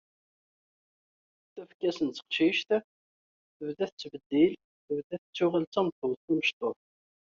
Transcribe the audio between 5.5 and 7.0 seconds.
d tameṭṭut tamecṭuḥt.